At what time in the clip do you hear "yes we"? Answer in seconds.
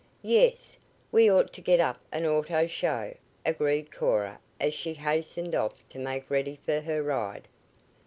0.23-1.29